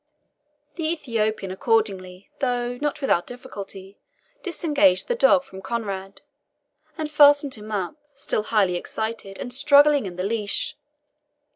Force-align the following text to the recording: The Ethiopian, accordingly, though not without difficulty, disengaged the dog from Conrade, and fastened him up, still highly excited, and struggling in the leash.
The 0.77 0.91
Ethiopian, 0.91 1.51
accordingly, 1.51 2.31
though 2.39 2.77
not 2.81 3.01
without 3.01 3.27
difficulty, 3.27 3.99
disengaged 4.41 5.07
the 5.07 5.13
dog 5.13 5.43
from 5.43 5.61
Conrade, 5.61 6.21
and 6.97 7.11
fastened 7.11 7.53
him 7.53 7.71
up, 7.71 7.97
still 8.15 8.41
highly 8.45 8.77
excited, 8.77 9.37
and 9.37 9.53
struggling 9.53 10.07
in 10.07 10.15
the 10.15 10.23
leash. 10.25 10.75